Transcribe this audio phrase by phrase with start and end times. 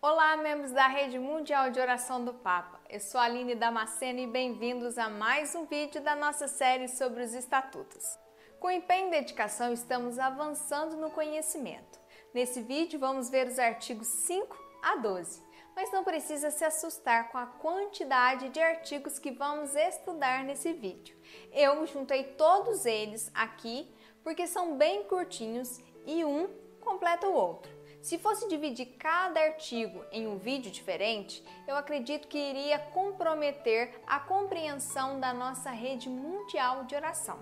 [0.00, 2.80] Olá, membros da Rede Mundial de Oração do Papa.
[2.88, 7.34] Eu sou Aline Damasceno e bem-vindos a mais um vídeo da nossa série sobre os
[7.34, 8.16] estatutos.
[8.60, 11.98] Com empenho e dedicação, estamos avançando no conhecimento.
[12.32, 15.42] Nesse vídeo, vamos ver os artigos 5 a 12,
[15.74, 21.16] mas não precisa se assustar com a quantidade de artigos que vamos estudar nesse vídeo.
[21.52, 23.92] Eu juntei todos eles aqui
[24.22, 27.77] porque são bem curtinhos e um completa o outro.
[28.00, 34.20] Se fosse dividir cada artigo em um vídeo diferente, eu acredito que iria comprometer a
[34.20, 37.38] compreensão da nossa rede mundial de oração.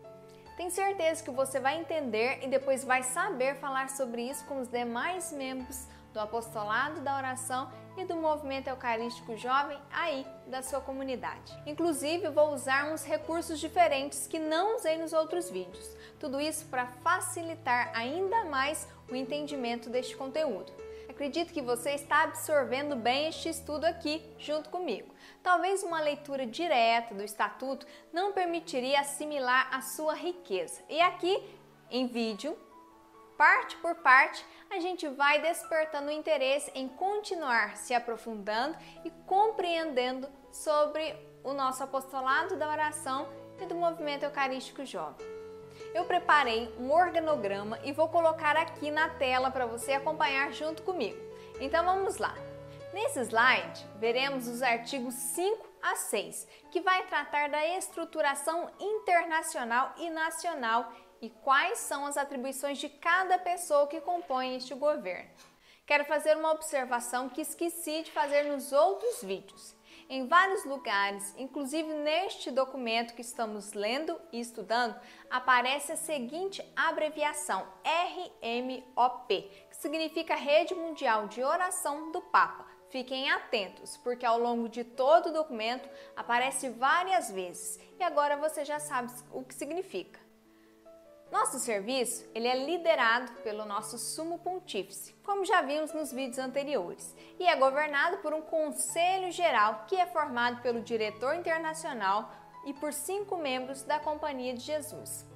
[0.57, 4.69] Tenho certeza que você vai entender e depois vai saber falar sobre isso com os
[4.69, 11.53] demais membros do apostolado da oração e do movimento eucarístico jovem aí da sua comunidade.
[11.67, 15.97] Inclusive, vou usar uns recursos diferentes que não usei nos outros vídeos.
[16.19, 20.73] Tudo isso para facilitar ainda mais o entendimento deste conteúdo.
[21.09, 25.15] Acredito que você está absorvendo bem este estudo aqui junto comigo.
[25.43, 30.83] Talvez uma leitura direta do estatuto não permitiria assimilar a sua riqueza.
[30.91, 31.43] E aqui,
[31.91, 32.55] em vídeo,
[33.37, 40.29] parte por parte, a gente vai despertando o interesse em continuar se aprofundando e compreendendo
[40.53, 43.29] sobre o nosso apostolado da oração
[43.61, 45.27] e do movimento eucarístico jovem.
[45.95, 51.19] Eu preparei um organograma e vou colocar aqui na tela para você acompanhar junto comigo.
[51.61, 52.35] Então vamos lá.
[52.93, 60.09] Nesse slide, veremos os artigos 5 a 6, que vai tratar da estruturação internacional e
[60.09, 65.31] nacional e quais são as atribuições de cada pessoa que compõe este governo.
[65.87, 69.77] Quero fazer uma observação que esqueci de fazer nos outros vídeos.
[70.09, 74.95] Em vários lugares, inclusive neste documento que estamos lendo e estudando,
[75.29, 82.67] aparece a seguinte abreviação RMOP, que significa Rede Mundial de Oração do Papa.
[82.89, 88.65] Fiquem atentos, porque ao longo de todo o documento aparece várias vezes e agora você
[88.65, 90.26] já sabe o que significa.
[91.31, 97.15] Nosso serviço ele é liderado pelo nosso sumo pontífice, como já vimos nos vídeos anteriores,
[97.39, 102.31] e é governado por um conselho geral que é formado pelo diretor internacional
[102.65, 105.27] e por cinco membros da Companhia de Jesus.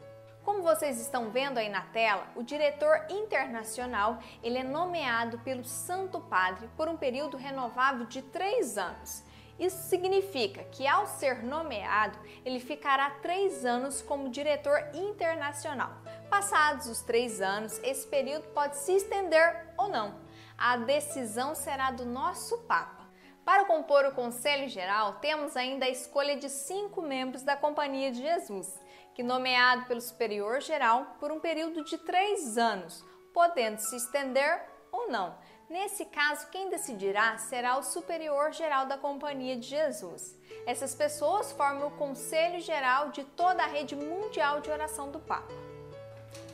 [0.44, 6.20] Como vocês estão vendo aí na tela, o diretor internacional ele é nomeado pelo Santo
[6.20, 9.22] Padre por um período renovável de três anos
[9.60, 15.92] isso significa que, ao ser nomeado, ele ficará três anos como diretor internacional.
[16.30, 20.18] Passados os três anos, esse período pode se estender ou não.
[20.56, 23.06] A decisão será do nosso Papa.
[23.44, 28.22] Para compor o Conselho Geral, temos ainda a escolha de cinco membros da Companhia de
[28.22, 28.80] Jesus,
[29.14, 33.04] que nomeado pelo Superior Geral por um período de três anos,
[33.34, 35.36] podendo se estender ou não.
[35.70, 40.36] Nesse caso, quem decidirá será o superior geral da Companhia de Jesus.
[40.66, 45.46] Essas pessoas formam o Conselho Geral de toda a rede mundial de oração do Papa.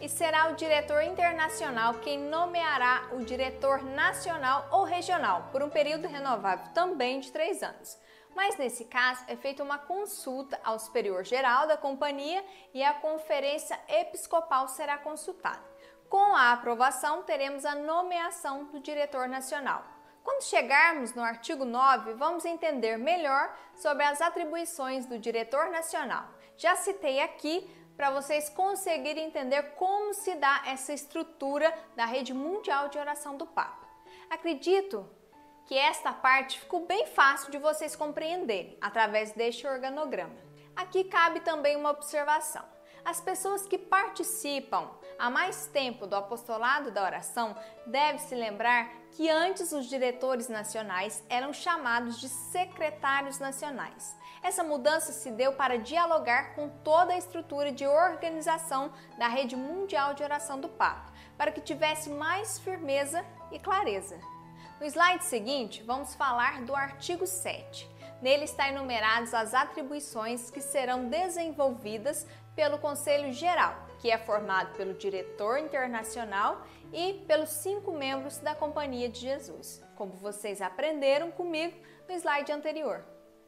[0.02, 6.06] E será o diretor internacional quem nomeará o diretor nacional ou regional por um período
[6.06, 7.96] renovável também de três anos.
[8.34, 12.44] Mas nesse caso é feita uma consulta ao superior geral da companhia
[12.74, 15.75] e a conferência episcopal será consultada.
[16.16, 19.84] Com a aprovação, teremos a nomeação do diretor nacional.
[20.24, 26.24] Quando chegarmos no artigo 9, vamos entender melhor sobre as atribuições do diretor nacional.
[26.56, 32.88] Já citei aqui para vocês conseguirem entender como se dá essa estrutura da rede mundial
[32.88, 33.86] de oração do Papa.
[34.30, 35.06] Acredito
[35.66, 40.34] que esta parte ficou bem fácil de vocês compreenderem através deste organograma.
[40.74, 42.64] Aqui cabe também uma observação.
[43.04, 47.56] As pessoas que participam há mais tempo do apostolado da oração
[47.86, 54.16] devem se lembrar que antes os diretores nacionais eram chamados de secretários nacionais.
[54.42, 60.14] Essa mudança se deu para dialogar com toda a estrutura de organização da rede mundial
[60.14, 64.20] de oração do Papa, para que tivesse mais firmeza e clareza.
[64.78, 67.90] No slide seguinte, vamos falar do artigo 7.
[68.20, 74.94] Nele está enumeradas as atribuições que serão desenvolvidas pelo Conselho Geral, que é formado pelo
[74.94, 81.76] diretor internacional e pelos cinco membros da Companhia de Jesus, como vocês aprenderam comigo
[82.08, 83.04] no slide anterior.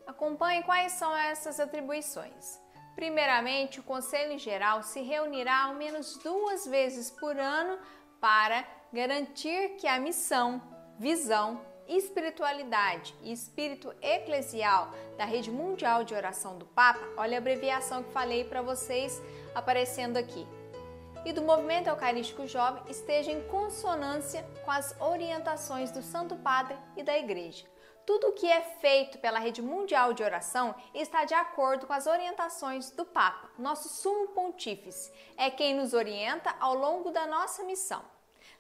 [0.07, 2.61] Acompanhe quais são essas atribuições.
[2.95, 7.79] Primeiramente, o Conselho Geral se reunirá ao menos duas vezes por ano
[8.21, 10.61] para garantir que a missão,
[10.99, 18.03] visão espiritualidade e espírito eclesial da rede mundial de oração do Papa, olha a abreviação
[18.03, 19.21] que falei para vocês
[19.55, 20.47] aparecendo aqui.
[21.25, 27.03] e do Movimento Eucarístico Jovem esteja em consonância com as orientações do Santo Padre e
[27.03, 27.67] da Igreja.
[28.07, 32.07] Tudo o que é feito pela Rede Mundial de Oração está de acordo com as
[32.07, 35.13] orientações do Papa, nosso sumo pontífice.
[35.37, 38.03] É quem nos orienta ao longo da nossa missão.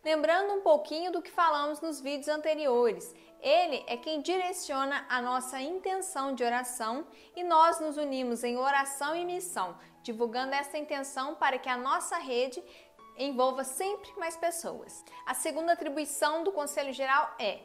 [0.04, 5.60] Lembrando um pouquinho do que falamos nos vídeos anteriores, ele é quem direciona a nossa
[5.60, 11.58] intenção de oração e nós nos unimos em oração e missão, divulgando essa intenção para
[11.58, 12.62] que a nossa rede
[13.16, 15.04] envolva sempre mais pessoas.
[15.26, 17.58] A segunda atribuição do Conselho Geral é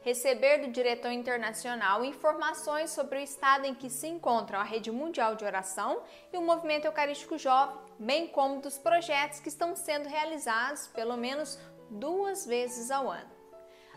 [0.00, 5.34] receber do diretor internacional informações sobre o estado em que se encontra a Rede Mundial
[5.34, 6.02] de Oração
[6.32, 11.58] e o Movimento Eucarístico Jovem, bem como dos projetos que estão sendo realizados pelo menos
[11.90, 13.30] duas vezes ao ano.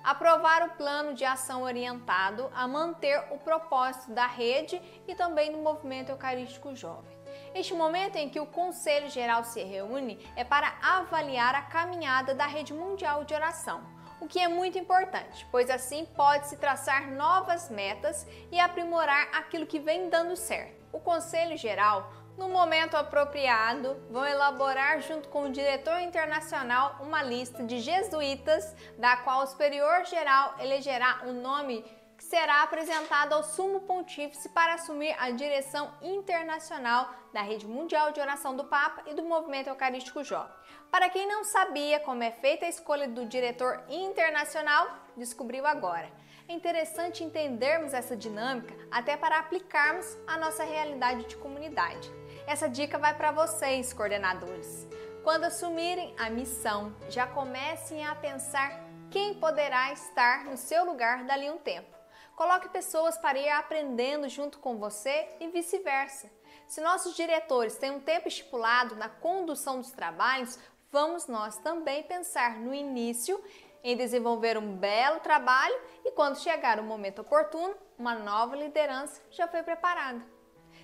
[0.04, 5.60] Aprovar o plano de ação orientado a manter o propósito da rede e também do
[5.60, 7.16] movimento eucarístico jovem.
[7.54, 12.48] Este momento em que o Conselho Geral se reúne é para avaliar a caminhada da
[12.48, 13.82] rede mundial de oração,
[14.22, 19.80] o que é muito importante, pois assim pode-se traçar novas metas e aprimorar aquilo que
[19.80, 20.82] vem dando certo.
[20.94, 22.12] O Conselho Geral
[22.42, 29.16] no momento apropriado, vão elaborar, junto com o diretor internacional, uma lista de jesuítas, da
[29.18, 31.84] qual o superior geral elegerá um nome
[32.18, 38.20] que será apresentado ao sumo pontífice para assumir a direção internacional da Rede Mundial de
[38.20, 40.52] Oração do Papa e do Movimento Eucarístico Jovem.
[40.90, 46.12] Para quem não sabia como é feita a escolha do diretor internacional, descobriu agora.
[46.48, 52.21] É interessante entendermos essa dinâmica até para aplicarmos a nossa realidade de comunidade.
[52.48, 54.88] Essa dica vai para vocês, coordenadores.
[55.24, 58.72] Quando assumirem a missão, já comecem a pensar
[59.10, 61.96] quem poderá estar no seu lugar dali um tempo.
[62.36, 66.32] Coloque pessoas para ir aprendendo junto com você e vice-versa.
[66.68, 70.58] Se nossos diretores têm um tempo estipulado na condução dos trabalhos,
[70.92, 73.42] vamos nós também pensar no início
[73.84, 79.48] em desenvolver um belo trabalho e quando chegar o momento oportuno, uma nova liderança já
[79.48, 80.31] foi preparada.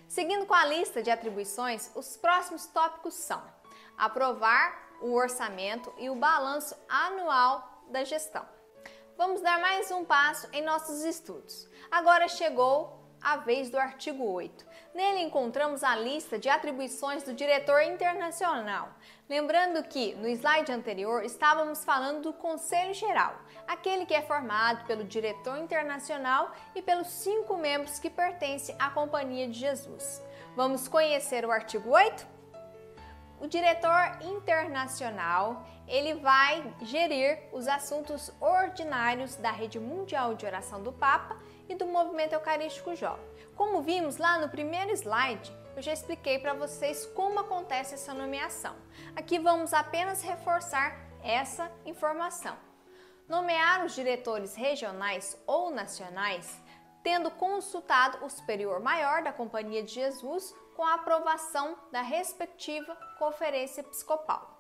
[0.08, 3.44] Seguindo com a lista de atribuições, os próximos tópicos são:
[3.98, 8.46] aprovar o orçamento e o balanço anual da gestão.
[9.18, 11.68] Vamos dar mais um passo em nossos estudos.
[11.90, 14.66] Agora chegou a vez do artigo 8.
[14.98, 18.90] Nele encontramos a lista de atribuições do diretor internacional.
[19.30, 25.04] Lembrando que no slide anterior estávamos falando do Conselho Geral, aquele que é formado pelo
[25.04, 30.20] diretor internacional e pelos cinco membros que pertencem à Companhia de Jesus.
[30.56, 32.26] Vamos conhecer o artigo 8?
[33.40, 40.92] O diretor internacional, ele vai gerir os assuntos ordinários da Rede Mundial de Oração do
[40.92, 41.38] Papa
[41.70, 43.26] e do Movimento Eucarístico Jovem.
[43.56, 48.76] Como vimos lá no primeiro slide, eu já expliquei para vocês como acontece essa nomeação.
[49.16, 52.58] Aqui vamos apenas reforçar essa informação.
[53.28, 56.62] Nomear os diretores regionais ou nacionais,
[57.04, 63.82] tendo consultado o superior maior da Companhia de Jesus com a aprovação da respectiva Conferência
[63.82, 64.57] Episcopal.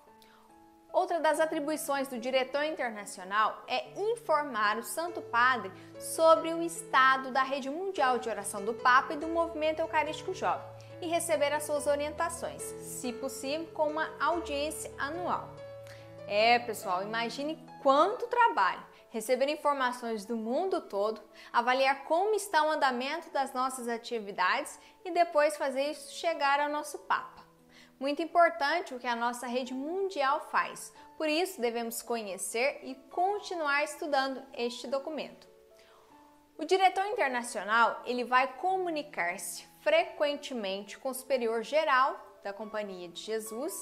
[0.91, 7.43] Outra das atribuições do diretor internacional é informar o Santo Padre sobre o estado da
[7.43, 10.65] rede mundial de oração do Papa e do movimento eucarístico jovem
[11.01, 15.49] e receber as suas orientações, se possível, com uma audiência anual.
[16.27, 23.29] É, pessoal, imagine quanto trabalho receber informações do mundo todo, avaliar como está o andamento
[23.31, 27.36] das nossas atividades e depois fazer isso chegar ao nosso Papa.
[27.99, 33.83] Muito importante o que a nossa rede mundial faz, por isso devemos conhecer e continuar
[33.83, 35.47] estudando este documento.
[36.57, 43.73] O diretor internacional ele vai comunicar-se frequentemente com o superior geral da Companhia de Jesus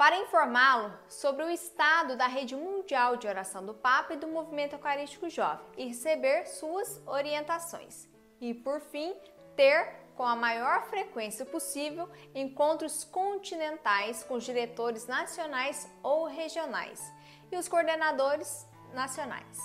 [0.00, 4.72] para informá-lo sobre o estado da rede mundial de oração do Papa e do movimento
[4.72, 8.08] eucarístico jovem e receber suas orientações.
[8.40, 9.14] E por fim,
[9.54, 17.10] ter com a maior frequência possível encontros continentais com os diretores nacionais ou regionais
[17.50, 19.58] e os coordenadores nacionais.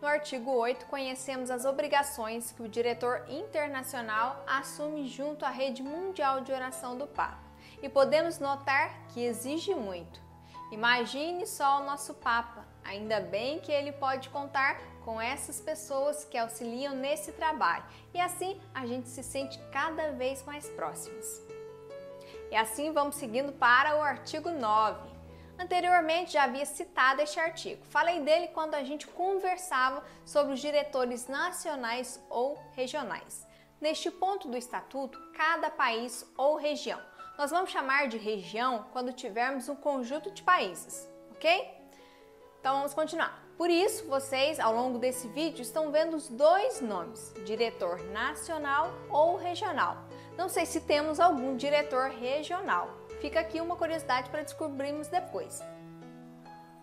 [0.00, 6.40] No artigo 8, conhecemos as obrigações que o diretor internacional assume junto à rede mundial
[6.40, 7.42] de oração do Papa
[7.82, 10.22] e podemos notar que exige muito.
[10.72, 16.36] Imagine só o nosso Papa, ainda bem que ele pode contar com essas pessoas que
[16.36, 21.40] auxiliam nesse trabalho e assim a gente se sente cada vez mais próximos.
[22.50, 25.08] E assim vamos seguindo para o artigo 9.
[25.58, 27.82] Anteriormente já havia citado este artigo.
[27.86, 33.46] Falei dele quando a gente conversava sobre os diretores nacionais ou regionais.
[33.80, 37.00] Neste ponto do estatuto, cada país ou região
[37.38, 41.66] Nós vamos chamar de região quando tivermos um conjunto de países, ok?
[42.60, 43.47] Então vamos continuar.
[43.58, 49.36] Por isso, vocês ao longo desse vídeo estão vendo os dois nomes, diretor nacional ou
[49.36, 49.96] regional.
[50.36, 52.88] Não sei se temos algum diretor regional.
[53.20, 55.60] Fica aqui uma curiosidade para descobrirmos depois.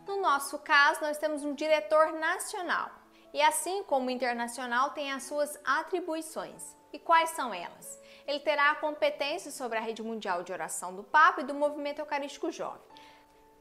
[0.05, 2.91] No nosso caso, nós temos um diretor nacional.
[3.33, 6.75] E assim como internacional tem as suas atribuições.
[6.91, 7.97] E quais são elas?
[8.27, 11.99] Ele terá a competência sobre a rede mundial de oração do Papa e do movimento
[11.99, 12.81] eucarístico jovem.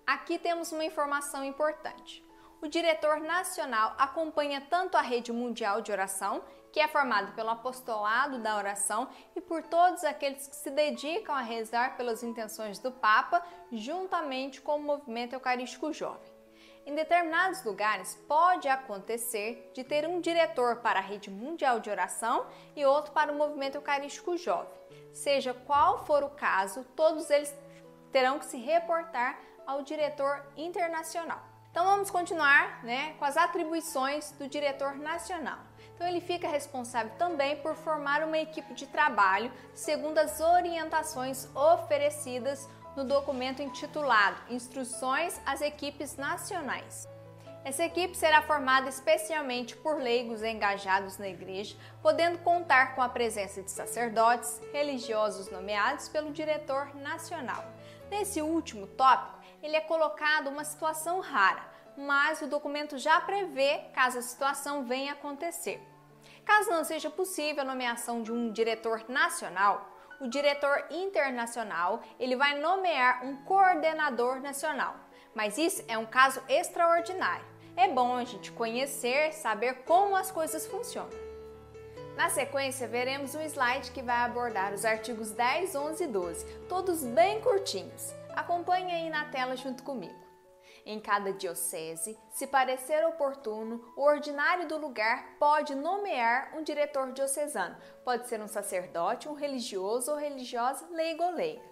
[0.05, 2.25] Aqui temos uma informação importante.
[2.65, 6.43] O diretor nacional acompanha tanto a rede mundial de oração,
[6.73, 9.07] que é formada pelo apostolado da oração
[9.37, 14.77] e por todos aqueles que se dedicam a rezar pelas intenções do Papa, juntamente com
[14.77, 16.33] o movimento eucarístico jovem.
[16.87, 22.47] Em determinados lugares, pode acontecer de ter um diretor para a rede mundial de oração
[22.75, 24.73] e outro para o movimento eucarístico jovem.
[25.13, 27.55] Seja qual for o caso, todos eles
[28.11, 31.54] terão que se reportar ao diretor internacional.
[31.75, 35.59] Então vamos continuar né, com as atribuições do diretor nacional.
[35.93, 42.69] Então ele fica responsável também por formar uma equipe de trabalho segundo as orientações oferecidas
[42.95, 47.09] no documento intitulado Instruções às Equipes Nacionais.
[47.65, 53.61] Essa equipe será formada especialmente por leigos engajados na igreja, podendo contar com a presença
[53.61, 57.65] de sacerdotes, religiosos nomeados pelo diretor nacional.
[58.09, 61.65] Nesse último tópico, ele é colocado uma situação rara,
[61.97, 65.81] mas o documento já prevê caso a situação venha a acontecer.
[66.45, 69.91] Caso não seja possível a nomeação de um diretor nacional,
[70.21, 74.97] o diretor internacional ele vai nomear um coordenador nacional.
[75.35, 77.47] Mas isso é um caso extraordinário.
[77.75, 81.25] É bom a gente conhecer, saber como as coisas funcionam.
[82.17, 87.03] Na sequência, veremos um slide que vai abordar os artigos 10, 11 e 12, todos
[87.03, 88.15] bem curtinhos.
[88.35, 90.25] Acompanhe aí na tela junto comigo.
[90.87, 97.77] Em cada diocese, se parecer oportuno, o ordinário do lugar pode nomear um diretor diocesano.
[98.05, 101.63] Pode ser um sacerdote, um religioso ou religiosa, leigo ou leiga.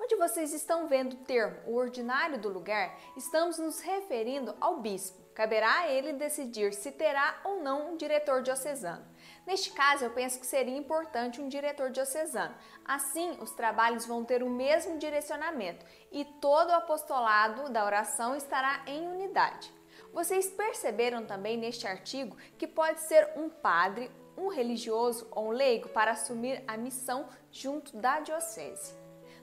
[0.00, 5.25] Onde vocês estão vendo o termo o ordinário do lugar, estamos nos referindo ao bispo.
[5.36, 9.04] Caberá a ele decidir se terá ou não um diretor diocesano.
[9.46, 12.54] Neste caso, eu penso que seria importante um diretor diocesano.
[12.86, 18.82] Assim, os trabalhos vão ter o mesmo direcionamento e todo o apostolado da oração estará
[18.86, 19.70] em unidade.
[20.10, 25.90] Vocês perceberam também neste artigo que pode ser um padre, um religioso ou um leigo
[25.90, 28.94] para assumir a missão junto da diocese.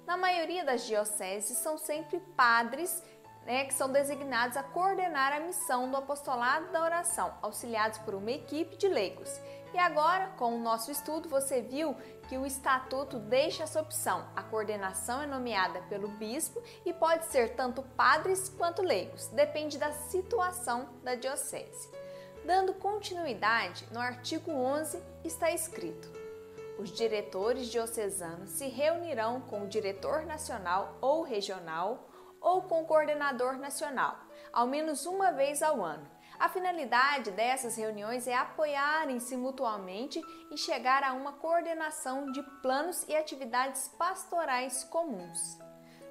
[0.08, 3.02] Na maioria das dioceses são sempre padres
[3.46, 8.32] né, que são designados a coordenar a missão do apostolado da oração, auxiliados por uma
[8.32, 9.30] equipe de leigos.
[9.74, 11.96] E agora, com o nosso estudo, você viu
[12.30, 14.28] que o estatuto deixa essa opção.
[14.36, 19.92] A coordenação é nomeada pelo bispo e pode ser tanto padres quanto leigos, depende da
[19.92, 21.90] situação da diocese.
[22.46, 26.08] Dando continuidade, no artigo 11 está escrito:
[26.78, 32.10] os diretores diocesanos se reunirão com o diretor nacional ou regional
[32.44, 34.20] ou com o coordenador nacional,
[34.52, 40.22] ao menos uma vez ao ano a finalidade dessas reuniões é apoiarem-se mutuamente
[40.52, 45.58] e chegar a uma coordenação de planos e atividades pastorais comuns.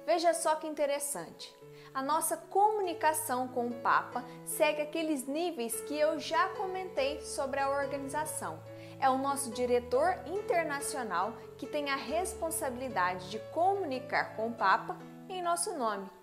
[0.05, 1.53] Veja só que interessante.
[1.93, 7.69] A nossa comunicação com o Papa segue aqueles níveis que eu já comentei sobre a
[7.69, 8.59] organização.
[8.99, 14.97] É o nosso diretor internacional que tem a responsabilidade de comunicar com o Papa
[15.29, 16.22] em nosso nome.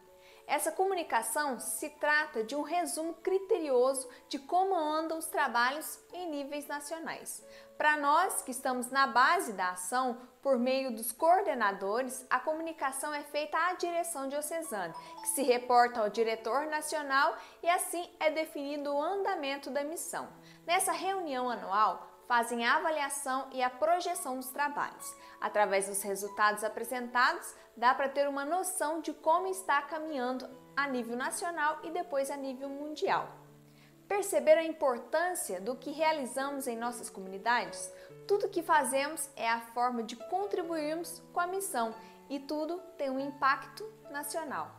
[0.51, 6.67] Essa comunicação se trata de um resumo criterioso de como andam os trabalhos em níveis
[6.67, 7.41] nacionais.
[7.79, 13.23] Para nós que estamos na base da ação, por meio dos coordenadores, a comunicação é
[13.23, 14.93] feita à direção diocesana,
[15.23, 20.29] que se reporta ao diretor nacional e assim é definido o andamento da missão.
[20.67, 25.17] Nessa reunião anual, fazem a avaliação e a projeção dos trabalhos.
[25.41, 31.17] Através dos resultados apresentados, dá para ter uma noção de como está caminhando a nível
[31.17, 33.29] nacional e depois a nível mundial.
[34.07, 37.93] Perceber a importância do que realizamos em nossas comunidades?
[38.29, 41.93] Tudo que fazemos é a forma de contribuirmos com a missão
[42.29, 44.71] e tudo tem um impacto nacional.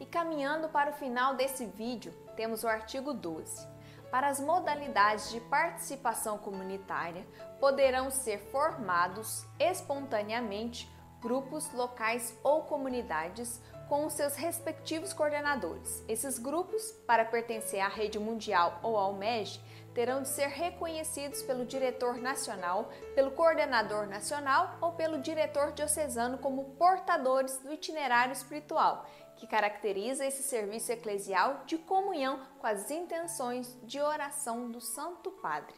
[0.00, 3.75] E caminhando para o final desse vídeo, temos o artigo 12.
[4.16, 7.26] Para as modalidades de participação comunitária,
[7.60, 16.02] poderão ser formados espontaneamente grupos locais ou comunidades com os seus respectivos coordenadores.
[16.08, 19.60] Esses grupos, para pertencer à rede mundial ou ao MEG,
[19.92, 26.76] terão de ser reconhecidos pelo diretor nacional, pelo coordenador nacional ou pelo diretor diocesano como
[26.76, 29.04] portadores do itinerário espiritual,
[29.36, 35.74] que caracteriza esse serviço eclesial de comunhão com as intenções de oração do Santo Padre.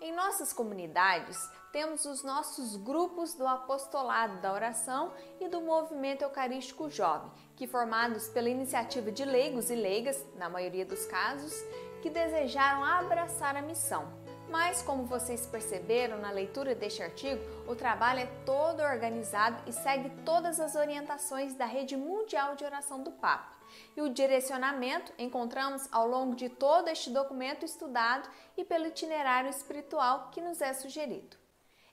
[0.00, 1.38] Em nossas comunidades,
[1.72, 8.28] temos os nossos grupos do apostolado da oração e do movimento eucarístico jovem, que formados
[8.28, 11.54] pela iniciativa de leigos e leigas, na maioria dos casos,
[12.02, 14.23] que desejaram abraçar a missão.
[14.48, 20.10] Mas, como vocês perceberam na leitura deste artigo, o trabalho é todo organizado e segue
[20.24, 23.54] todas as orientações da Rede Mundial de Oração do Papa.
[23.96, 30.28] E o direcionamento encontramos ao longo de todo este documento estudado e pelo itinerário espiritual
[30.30, 31.36] que nos é sugerido.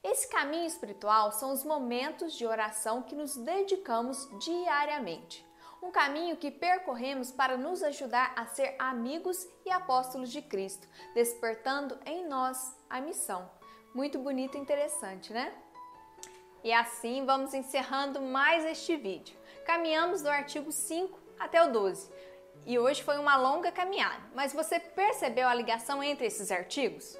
[0.04, 5.51] Esse caminho espiritual são os momentos de oração que nos dedicamos diariamente
[5.82, 12.00] um caminho que percorremos para nos ajudar a ser amigos e apóstolos de Cristo, despertando
[12.06, 13.50] em nós a missão.
[13.94, 15.52] Muito bonito e interessante, né?
[16.64, 19.36] E assim vamos encerrando mais este vídeo.
[19.66, 22.12] Caminhamos do artigo 5 até o 12.
[22.66, 27.18] E hoje foi uma longa caminhada, mas você percebeu a ligação entre esses artigos?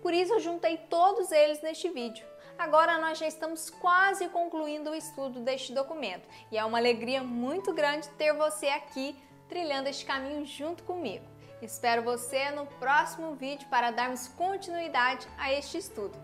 [0.00, 2.24] Por isso eu juntei todos eles neste vídeo.
[2.58, 7.72] Agora nós já estamos quase concluindo o estudo deste documento e é uma alegria muito
[7.72, 9.16] grande ter você aqui
[9.48, 11.24] trilhando este caminho junto comigo.
[11.60, 16.16] Espero você no próximo vídeo para darmos continuidade a este estudo.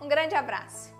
[0.00, 0.97] Um grande abraço!